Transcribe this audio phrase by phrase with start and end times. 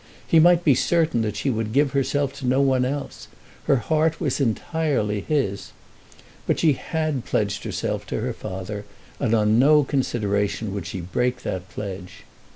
[0.27, 3.27] He might be certain that she would give herself to no one else.
[3.65, 5.73] Her heart was entirely his.
[6.47, 8.85] But she had pledged herself to her father,
[9.19, 12.23] and on no consideration would she break that pledge.